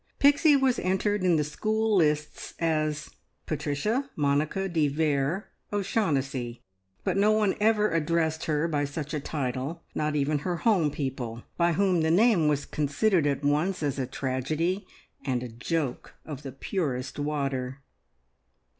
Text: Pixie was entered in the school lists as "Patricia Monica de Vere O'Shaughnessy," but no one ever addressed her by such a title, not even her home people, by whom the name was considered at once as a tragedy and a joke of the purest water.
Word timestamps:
Pixie 0.17 0.55
was 0.55 0.79
entered 0.79 1.23
in 1.23 1.35
the 1.35 1.43
school 1.43 1.95
lists 1.95 2.55
as 2.57 3.11
"Patricia 3.45 4.09
Monica 4.15 4.67
de 4.67 4.87
Vere 4.87 5.49
O'Shaughnessy," 5.71 6.59
but 7.03 7.17
no 7.17 7.31
one 7.31 7.53
ever 7.59 7.91
addressed 7.91 8.45
her 8.45 8.67
by 8.67 8.83
such 8.83 9.13
a 9.13 9.19
title, 9.19 9.83
not 9.93 10.15
even 10.15 10.39
her 10.39 10.55
home 10.65 10.89
people, 10.89 11.43
by 11.55 11.73
whom 11.73 12.01
the 12.01 12.09
name 12.09 12.47
was 12.47 12.65
considered 12.65 13.27
at 13.27 13.43
once 13.43 13.83
as 13.83 13.99
a 13.99 14.07
tragedy 14.07 14.87
and 15.23 15.43
a 15.43 15.47
joke 15.47 16.15
of 16.25 16.41
the 16.41 16.51
purest 16.51 17.19
water. 17.19 17.83